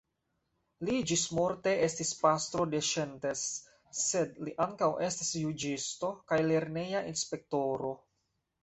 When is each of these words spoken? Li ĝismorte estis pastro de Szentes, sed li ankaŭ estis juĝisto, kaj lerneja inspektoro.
Li 0.87 0.95
ĝismorte 1.11 1.73
estis 1.89 2.13
pastro 2.23 2.65
de 2.73 2.81
Szentes, 2.93 3.45
sed 4.01 4.43
li 4.49 4.57
ankaŭ 4.67 4.91
estis 5.11 5.31
juĝisto, 5.45 6.15
kaj 6.33 6.45
lerneja 6.51 7.09
inspektoro. 7.15 7.97